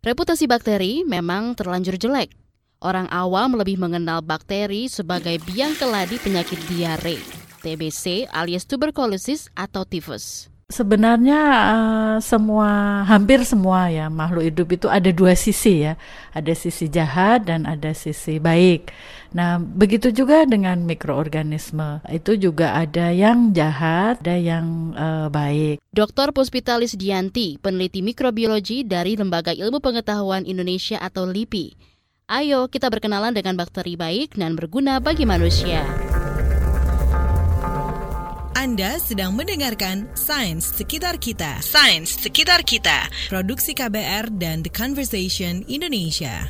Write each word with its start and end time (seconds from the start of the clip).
Reputasi 0.00 0.48
bakteri 0.48 1.04
memang 1.04 1.52
terlanjur 1.52 2.00
jelek. 2.00 2.32
Orang 2.80 3.04
awam 3.12 3.52
lebih 3.52 3.76
mengenal 3.76 4.24
bakteri 4.24 4.88
sebagai 4.88 5.36
biang 5.44 5.76
keladi 5.76 6.16
penyakit 6.16 6.56
diare, 6.72 7.20
TBC 7.60 8.24
alias 8.32 8.64
tuberkulosis 8.64 9.52
atau 9.52 9.84
tifus. 9.84 10.49
Sebenarnya 10.70 11.40
uh, 11.74 12.16
semua 12.22 13.02
hampir 13.02 13.42
semua 13.42 13.90
ya 13.90 14.06
makhluk 14.06 14.46
hidup 14.46 14.68
itu 14.70 14.86
ada 14.86 15.10
dua 15.10 15.34
sisi 15.34 15.82
ya, 15.82 15.98
ada 16.30 16.54
sisi 16.54 16.86
jahat 16.86 17.50
dan 17.50 17.66
ada 17.66 17.90
sisi 17.90 18.38
baik. 18.38 18.94
Nah, 19.34 19.58
begitu 19.58 20.14
juga 20.14 20.46
dengan 20.46 20.82
mikroorganisme. 20.86 22.06
Itu 22.06 22.38
juga 22.38 22.78
ada 22.78 23.10
yang 23.10 23.50
jahat, 23.50 24.22
ada 24.22 24.38
yang 24.38 24.94
uh, 24.94 25.26
baik. 25.26 25.82
Dr. 25.90 26.30
Puspitalis 26.30 26.94
Dianti, 26.94 27.58
peneliti 27.58 27.98
mikrobiologi 28.02 28.86
dari 28.86 29.18
Lembaga 29.18 29.50
Ilmu 29.50 29.82
Pengetahuan 29.82 30.46
Indonesia 30.46 31.02
atau 31.02 31.26
LIPI. 31.26 31.90
Ayo 32.30 32.70
kita 32.70 32.86
berkenalan 32.86 33.34
dengan 33.34 33.58
bakteri 33.58 33.98
baik 33.98 34.38
dan 34.38 34.54
berguna 34.54 35.02
bagi 35.02 35.26
manusia. 35.26 35.82
Anda 38.60 39.00
sedang 39.00 39.32
mendengarkan 39.40 40.04
Sains 40.12 40.68
Sekitar 40.68 41.16
Kita. 41.16 41.64
Sains 41.64 42.12
Sekitar 42.12 42.60
Kita. 42.60 43.08
Produksi 43.32 43.72
KBR 43.72 44.36
dan 44.36 44.60
The 44.60 44.68
Conversation 44.68 45.64
Indonesia. 45.64 46.44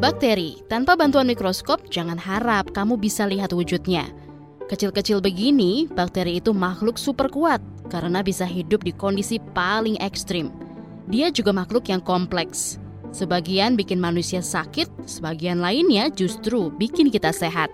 Bakteri, 0.00 0.64
tanpa 0.72 0.96
bantuan 0.96 1.28
mikroskop, 1.28 1.92
jangan 1.92 2.16
harap 2.16 2.72
kamu 2.72 2.96
bisa 2.96 3.28
lihat 3.28 3.52
wujudnya. 3.52 4.08
Kecil-kecil 4.72 5.20
begini, 5.20 5.84
bakteri 5.92 6.40
itu 6.40 6.56
makhluk 6.56 6.96
super 6.96 7.28
kuat 7.28 7.60
karena 7.92 8.24
bisa 8.24 8.48
hidup 8.48 8.80
di 8.80 8.96
kondisi 8.96 9.36
paling 9.52 10.00
ekstrim. 10.00 10.48
Dia 11.12 11.28
juga 11.28 11.52
makhluk 11.52 11.92
yang 11.92 12.00
kompleks, 12.00 12.80
Sebagian 13.16 13.80
bikin 13.80 13.96
manusia 13.96 14.44
sakit, 14.44 15.08
sebagian 15.08 15.64
lainnya 15.64 16.12
justru 16.12 16.68
bikin 16.68 17.08
kita 17.08 17.32
sehat. 17.32 17.72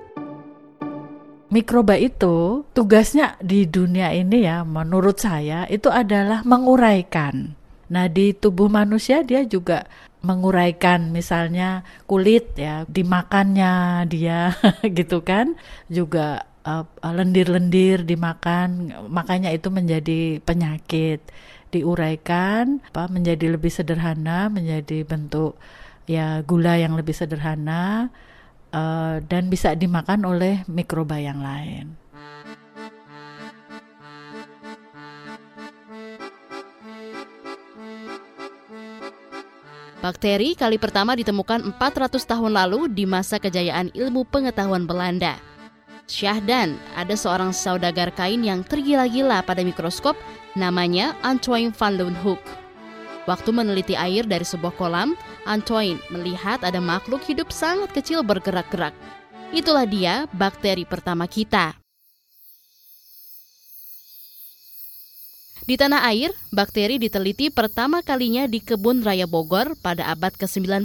Mikroba 1.51 1.99
itu 1.99 2.63
tugasnya 2.71 3.35
di 3.43 3.67
dunia 3.67 4.15
ini 4.15 4.47
ya 4.47 4.63
menurut 4.63 5.19
saya 5.19 5.67
itu 5.67 5.91
adalah 5.91 6.47
menguraikan. 6.47 7.59
Nah 7.91 8.07
di 8.07 8.39
tubuh 8.39 8.71
manusia 8.71 9.27
dia 9.27 9.43
juga 9.43 9.91
menguraikan 10.23 11.11
misalnya 11.11 11.83
kulit 12.07 12.55
ya 12.55 12.87
dimakannya 12.87 14.07
dia 14.07 14.55
gitu 14.97 15.27
kan 15.27 15.59
juga 15.91 16.47
uh, 16.63 16.87
lendir-lendir 17.03 18.07
dimakan 18.07 18.95
makanya 19.11 19.51
itu 19.51 19.75
menjadi 19.75 20.39
penyakit 20.47 21.19
diuraikan 21.73 22.85
apa 22.93 23.09
menjadi 23.09 23.57
lebih 23.57 23.73
sederhana 23.73 24.53
menjadi 24.53 25.09
bentuk 25.09 25.57
ya 26.05 26.45
gula 26.45 26.77
yang 26.77 26.93
lebih 26.93 27.17
sederhana 27.17 28.13
uh, 28.77 29.25
dan 29.25 29.49
bisa 29.49 29.73
dimakan 29.73 30.29
oleh 30.29 30.61
mikroba 30.69 31.17
yang 31.17 31.41
lain. 31.41 31.97
Bakteri 40.03 40.59
kali 40.59 40.83
pertama 40.83 41.15
ditemukan 41.15 41.79
400 41.79 42.19
tahun 42.27 42.59
lalu 42.59 42.91
di 42.91 43.07
masa 43.07 43.39
kejayaan 43.39 43.95
ilmu 43.95 44.27
pengetahuan 44.27 44.83
Belanda. 44.83 45.39
Syahdan, 46.11 46.75
ada 46.99 47.15
seorang 47.15 47.55
saudagar 47.55 48.11
kain 48.11 48.43
yang 48.43 48.67
tergila-gila 48.67 49.47
pada 49.47 49.63
mikroskop 49.63 50.19
namanya 50.59 51.17
Antoine 51.25 51.73
van 51.73 51.97
Leeuwenhoek. 51.97 52.43
Waktu 53.25 53.51
meneliti 53.55 53.95
air 53.95 54.27
dari 54.27 54.43
sebuah 54.43 54.75
kolam, 54.75 55.15
Antoine 55.47 56.03
melihat 56.11 56.63
ada 56.67 56.83
makhluk 56.83 57.23
hidup 57.23 57.55
sangat 57.55 57.95
kecil 57.95 58.27
bergerak-gerak. 58.27 58.95
Itulah 59.55 59.87
dia 59.87 60.27
bakteri 60.35 60.83
pertama 60.83 61.31
kita. 61.31 61.79
Di 65.63 65.79
tanah 65.79 66.03
air, 66.11 66.35
bakteri 66.51 66.99
diteliti 66.99 67.47
pertama 67.47 68.03
kalinya 68.03 68.51
di 68.51 68.59
kebun 68.59 69.07
raya 69.07 69.31
Bogor 69.31 69.79
pada 69.79 70.11
abad 70.11 70.35
ke-19. 70.35 70.83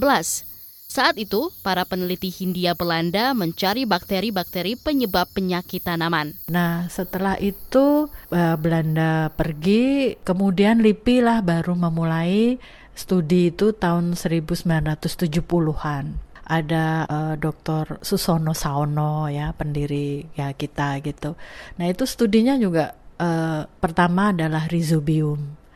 Saat 0.97 1.21
itu, 1.21 1.53
para 1.61 1.85
peneliti 1.85 2.33
Hindia 2.33 2.73
Belanda 2.73 3.37
mencari 3.37 3.85
bakteri-bakteri 3.85 4.73
penyebab 4.81 5.29
penyakit 5.29 5.85
tanaman. 5.85 6.33
Nah, 6.49 6.89
setelah 6.89 7.37
itu 7.37 8.09
eh, 8.33 8.57
Belanda 8.57 9.29
pergi, 9.29 10.17
kemudian 10.25 10.81
LIPI 10.81 11.21
lah 11.21 11.45
baru 11.45 11.77
memulai 11.77 12.57
studi 12.97 13.53
itu 13.53 13.77
tahun 13.77 14.17
1970-an 14.17 16.25
ada 16.47 17.03
uh, 17.05 17.35
Dr. 17.37 18.01
Susono 18.01 18.57
Saono 18.57 19.29
ya 19.29 19.53
pendiri 19.53 20.25
ya 20.33 20.57
kita 20.57 20.97
gitu. 21.05 21.37
Nah 21.77 21.85
itu 21.91 22.07
studinya 22.07 22.55
juga 22.57 22.95
uh, 23.21 23.67
pertama 23.83 24.31
adalah 24.33 24.65
rhizobium. 24.71 25.66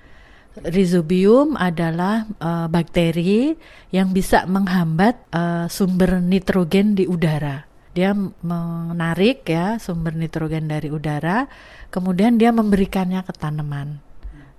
Rhizobium 0.51 1.55
adalah 1.55 2.27
uh, 2.43 2.67
bakteri 2.67 3.55
yang 3.87 4.11
bisa 4.11 4.43
menghambat 4.43 5.15
uh, 5.31 5.71
sumber 5.71 6.19
nitrogen 6.19 6.91
di 6.91 7.07
udara. 7.07 7.63
Dia 7.95 8.11
menarik 8.43 9.47
ya 9.47 9.79
sumber 9.79 10.11
nitrogen 10.11 10.67
dari 10.67 10.91
udara, 10.91 11.47
kemudian 11.87 12.35
dia 12.35 12.51
memberikannya 12.51 13.23
ke 13.23 13.31
tanaman. 13.31 14.03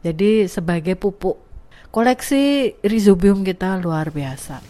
Jadi 0.00 0.48
sebagai 0.48 0.96
pupuk. 0.96 1.36
Koleksi 1.92 2.72
rhizobium 2.80 3.44
kita 3.44 3.76
luar 3.76 4.08
biasa. 4.08 4.64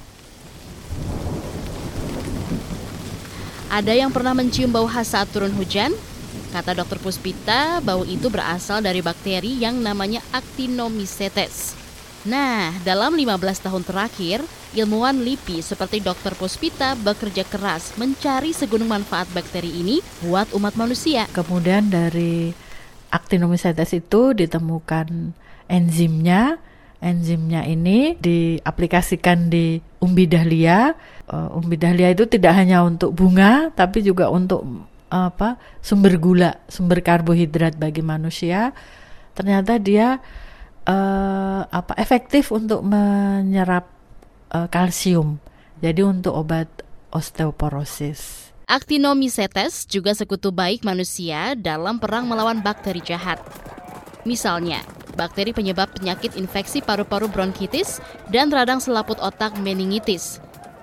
Ada 3.70 3.94
yang 3.94 4.10
pernah 4.10 4.34
mencium 4.34 4.74
bau 4.74 4.90
khas 4.90 5.14
saat 5.14 5.30
turun 5.30 5.54
hujan? 5.54 5.94
Kata 6.52 6.76
dokter 6.76 7.00
Puspita, 7.00 7.80
bau 7.80 8.04
itu 8.04 8.28
berasal 8.28 8.84
dari 8.84 9.00
bakteri 9.00 9.56
yang 9.56 9.80
namanya 9.80 10.20
Actinomycetes. 10.36 11.72
Nah, 12.28 12.76
dalam 12.84 13.16
15 13.16 13.64
tahun 13.64 13.80
terakhir, 13.80 14.44
ilmuwan 14.76 15.16
LIPI 15.24 15.64
seperti 15.64 16.04
dokter 16.04 16.36
Puspita 16.36 16.92
bekerja 17.00 17.48
keras 17.48 17.96
mencari 17.96 18.52
segunung 18.52 18.92
manfaat 18.92 19.32
bakteri 19.32 19.72
ini 19.72 20.04
buat 20.20 20.52
umat 20.52 20.76
manusia. 20.76 21.24
Kemudian 21.32 21.88
dari 21.88 22.52
Actinomycetes 23.08 23.96
itu 23.96 24.36
ditemukan 24.36 25.32
enzimnya. 25.72 26.60
Enzimnya 27.00 27.64
ini 27.64 28.14
diaplikasikan 28.20 29.48
di 29.48 29.80
umbi 30.04 30.28
dahlia. 30.28 30.92
Uh, 31.26 31.48
umbi 31.56 31.80
dahlia 31.80 32.12
itu 32.12 32.28
tidak 32.28 32.54
hanya 32.60 32.84
untuk 32.84 33.16
bunga, 33.16 33.72
tapi 33.72 34.04
juga 34.04 34.28
untuk 34.28 34.91
apa 35.12 35.60
sumber 35.84 36.16
gula, 36.16 36.64
sumber 36.72 37.04
karbohidrat 37.04 37.76
bagi 37.76 38.00
manusia, 38.00 38.72
ternyata 39.36 39.76
dia 39.76 40.24
uh, 40.88 41.62
apa 41.68 41.92
efektif 42.00 42.48
untuk 42.48 42.80
menyerap 42.80 43.92
uh, 44.56 44.66
kalsium. 44.72 45.36
Jadi 45.84 46.00
untuk 46.00 46.32
obat 46.32 46.70
osteoporosis. 47.12 48.50
Actinomycetes 48.64 49.84
juga 49.84 50.16
sekutu 50.16 50.48
baik 50.48 50.80
manusia 50.80 51.52
dalam 51.58 52.00
perang 52.00 52.24
melawan 52.24 52.64
bakteri 52.64 53.04
jahat. 53.04 53.36
Misalnya, 54.22 54.80
bakteri 55.18 55.52
penyebab 55.52 55.92
penyakit 55.92 56.38
infeksi 56.38 56.80
paru-paru 56.80 57.28
bronkitis 57.28 58.00
dan 58.30 58.48
radang 58.48 58.78
selaput 58.78 59.18
otak 59.18 59.58
meningitis 59.60 60.40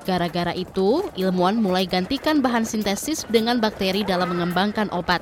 Gara-gara 0.09 0.58
itu, 0.58 1.06
ilmuwan 1.14 1.62
mulai 1.62 1.86
gantikan 1.86 2.42
bahan 2.42 2.66
sintesis 2.66 3.30
dengan 3.30 3.62
bakteri 3.62 4.02
dalam 4.02 4.34
mengembangkan 4.34 4.90
obat. 4.90 5.22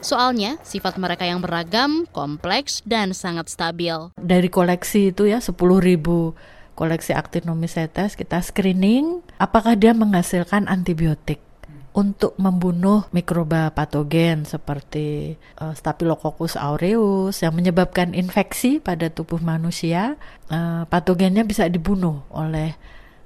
Soalnya, 0.00 0.56
sifat 0.64 0.96
mereka 0.96 1.28
yang 1.28 1.44
beragam, 1.44 2.08
kompleks, 2.08 2.80
dan 2.88 3.12
sangat 3.12 3.52
stabil. 3.52 3.92
Dari 4.16 4.48
koleksi 4.48 5.12
itu 5.12 5.28
ya, 5.28 5.44
10 5.44 5.52
ribu 5.76 6.32
koleksi 6.72 7.12
Actinomycetes, 7.12 8.16
kita 8.16 8.40
screening 8.40 9.20
apakah 9.36 9.76
dia 9.76 9.92
menghasilkan 9.92 10.72
antibiotik 10.72 11.44
untuk 11.92 12.32
membunuh 12.40 13.04
mikroba 13.12 13.76
patogen 13.76 14.48
seperti 14.48 15.36
uh, 15.60 15.76
Staphylococcus 15.76 16.56
aureus 16.56 17.44
yang 17.44 17.52
menyebabkan 17.52 18.16
infeksi 18.16 18.80
pada 18.80 19.12
tubuh 19.12 19.38
manusia. 19.38 20.16
Uh, 20.48 20.88
patogennya 20.88 21.44
bisa 21.44 21.68
dibunuh 21.68 22.24
oleh 22.32 22.72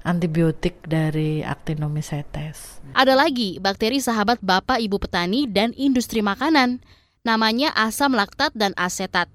antibiotik 0.03 0.79
dari 0.87 1.43
Actinomycetes. 1.43 2.79
Ada 2.95 3.13
lagi 3.13 3.59
bakteri 3.61 4.01
sahabat 4.01 4.41
bapak 4.41 4.79
ibu 4.81 4.97
petani 4.97 5.45
dan 5.45 5.75
industri 5.75 6.23
makanan. 6.23 6.81
Namanya 7.27 7.75
asam 7.75 8.15
laktat 8.15 8.55
dan 8.55 8.71
asetat. 8.79 9.27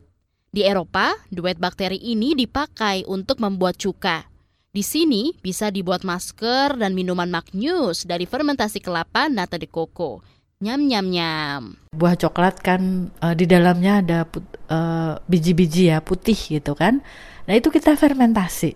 Di 0.54 0.62
Eropa, 0.64 1.12
duet 1.34 1.58
bakteri 1.58 1.98
ini 1.98 2.32
dipakai 2.38 3.04
untuk 3.10 3.42
membuat 3.42 3.76
cuka. 3.76 4.30
Di 4.74 4.82
sini 4.82 5.30
bisa 5.38 5.70
dibuat 5.70 6.02
masker 6.02 6.78
dan 6.78 6.98
minuman 6.98 7.30
magnus 7.30 8.02
dari 8.06 8.26
fermentasi 8.26 8.82
kelapa 8.82 9.30
nata 9.30 9.54
de 9.54 9.70
coco. 9.70 10.22
Nyam 10.62 10.86
nyam 10.90 11.06
nyam. 11.10 11.62
Buah 11.94 12.18
coklat 12.18 12.58
kan 12.58 13.10
uh, 13.22 13.34
di 13.38 13.46
dalamnya 13.46 14.02
ada 14.02 14.26
put, 14.26 14.42
uh, 14.70 15.18
biji-biji 15.30 15.94
ya 15.94 16.02
putih 16.02 16.34
gitu 16.34 16.74
kan. 16.74 17.06
Nah 17.46 17.54
itu 17.54 17.70
kita 17.70 17.94
fermentasi 17.94 18.74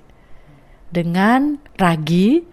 dengan 0.88 1.60
ragi, 1.76 2.44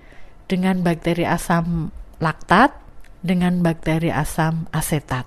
dengan 0.46 0.84
bakteri 0.86 1.24
asam 1.26 1.90
laktat, 2.20 2.76
dengan 3.26 3.60
bakteri 3.66 4.14
asam 4.14 4.70
asetat. 4.70 5.26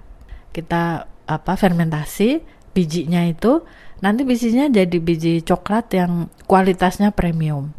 Kita 0.55 1.05
apa 1.29 1.53
fermentasi 1.59 2.41
bijinya 2.73 3.27
itu 3.27 3.67
nanti 3.99 4.23
bijinya 4.23 4.71
jadi 4.71 4.99
biji 5.03 5.43
coklat 5.43 5.91
yang 5.93 6.31
kualitasnya 6.47 7.11
premium. 7.11 7.75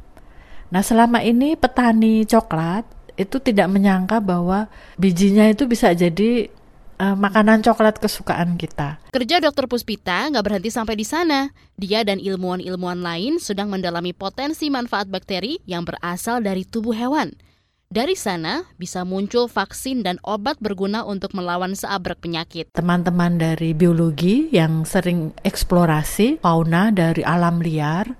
Nah, 0.69 0.85
selama 0.85 1.23
ini 1.25 1.57
petani 1.57 2.27
coklat 2.29 2.85
itu 3.17 3.41
tidak 3.41 3.67
menyangka 3.71 4.21
bahwa 4.21 4.69
bijinya 4.95 5.49
itu 5.49 5.65
bisa 5.65 5.91
jadi 5.95 6.51
uh, 6.99 7.15
makanan 7.15 7.63
coklat 7.63 7.97
kesukaan 7.97 8.59
kita. 8.59 8.99
Kerja 9.09 9.39
Dokter 9.41 9.65
Puspita 9.65 10.27
nggak 10.29 10.45
berhenti 10.45 10.69
sampai 10.69 10.99
di 10.99 11.07
sana. 11.07 11.49
Dia 11.79 12.03
dan 12.03 12.19
ilmuwan-ilmuwan 12.19 12.99
lain 12.99 13.39
sedang 13.39 13.71
mendalami 13.71 14.11
potensi 14.11 14.67
manfaat 14.67 15.07
bakteri 15.07 15.63
yang 15.65 15.87
berasal 15.87 16.43
dari 16.43 16.67
tubuh 16.67 16.93
hewan. 16.93 17.33
Dari 17.89 18.13
sana 18.13 18.69
bisa 18.77 19.01
muncul 19.01 19.49
vaksin 19.49 20.05
dan 20.05 20.21
obat 20.21 20.61
berguna 20.61 21.01
untuk 21.01 21.33
melawan 21.33 21.73
seabrek 21.73 22.21
penyakit. 22.21 22.69
Teman-teman 22.77 23.41
dari 23.41 23.73
biologi 23.73 24.45
yang 24.53 24.85
sering 24.85 25.33
eksplorasi 25.41 26.37
fauna 26.37 26.93
dari 26.93 27.25
alam 27.25 27.57
liar 27.57 28.13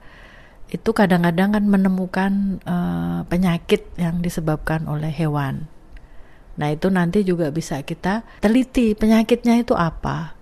itu 0.73 0.89
kadang-kadang 0.89 1.53
kan 1.53 1.65
menemukan 1.69 2.33
uh, 2.65 3.21
penyakit 3.29 3.85
yang 4.01 4.25
disebabkan 4.25 4.89
oleh 4.89 5.13
hewan. 5.13 5.69
Nah, 6.59 6.75
itu 6.75 6.91
nanti 6.91 7.23
juga 7.23 7.47
bisa 7.55 7.79
kita 7.79 8.27
teliti 8.43 8.91
penyakitnya 8.91 9.63
itu 9.63 9.71
apa 9.79 10.35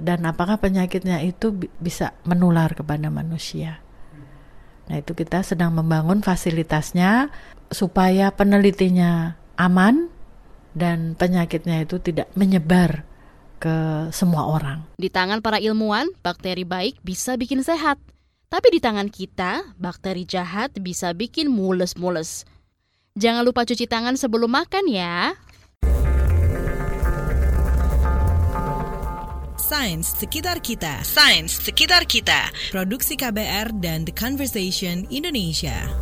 dan 0.00 0.24
apakah 0.24 0.56
penyakitnya 0.56 1.20
itu 1.20 1.52
bisa 1.76 2.16
menular 2.24 2.72
kepada 2.72 3.12
manusia. 3.12 3.84
Nah, 4.88 4.96
itu 4.98 5.12
kita 5.12 5.44
sedang 5.44 5.76
membangun 5.76 6.24
fasilitasnya 6.24 7.28
supaya 7.68 8.32
penelitinya 8.32 9.36
aman 9.60 10.08
dan 10.72 11.12
penyakitnya 11.14 11.84
itu 11.84 12.00
tidak 12.00 12.32
menyebar 12.32 13.04
ke 13.60 14.08
semua 14.10 14.48
orang. 14.48 14.88
Di 14.98 15.12
tangan 15.12 15.44
para 15.44 15.60
ilmuwan, 15.60 16.10
bakteri 16.24 16.66
baik 16.66 16.98
bisa 17.04 17.36
bikin 17.36 17.62
sehat. 17.62 18.00
Tapi 18.50 18.68
di 18.68 18.80
tangan 18.84 19.08
kita, 19.08 19.76
bakteri 19.80 20.28
jahat 20.28 20.76
bisa 20.76 21.14
bikin 21.16 21.48
mules-mules. 21.48 22.44
Jangan 23.12 23.44
lupa 23.44 23.68
cuci 23.68 23.84
tangan 23.84 24.16
sebelum 24.16 24.48
makan 24.48 24.88
ya. 24.88 25.36
Sains 29.60 30.16
sekitar 30.16 30.64
kita. 30.64 31.04
Sains 31.04 31.60
sekitar 31.60 32.08
kita. 32.08 32.48
Produksi 32.72 33.16
KBR 33.16 33.76
dan 33.84 34.08
The 34.08 34.16
Conversation 34.16 35.04
Indonesia. 35.12 36.01